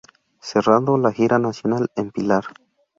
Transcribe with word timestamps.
Cerrando 0.39 0.97
la 0.97 1.11
gira 1.13 1.37
nacional 1.37 1.91
en 1.95 2.09
Pilar. 2.09 2.43